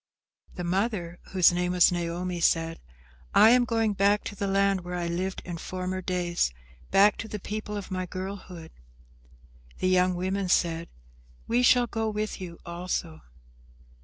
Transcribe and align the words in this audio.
The 0.55 0.63
mother, 0.63 1.19
whose 1.25 1.51
name 1.51 1.73
was 1.73 1.91
Naomi, 1.91 2.39
said, 2.39 2.79
"I 3.35 3.51
am 3.51 3.65
going 3.65 3.93
back 3.93 4.23
to 4.23 4.35
the 4.35 4.47
land 4.47 4.81
where 4.81 4.95
I 4.95 5.05
lived 5.05 5.43
in 5.45 5.59
former 5.59 6.01
days, 6.01 6.51
back 6.89 7.17
to 7.17 7.27
the 7.27 7.37
people 7.39 7.77
of 7.77 7.91
my 7.91 8.07
girlhood." 8.07 8.71
The 9.77 9.89
young 9.89 10.15
women 10.15 10.49
said, 10.49 10.89
"We 11.47 11.61
shall 11.61 11.85
go 11.85 12.09
with 12.09 12.41
you 12.41 12.57
also." 12.65 13.21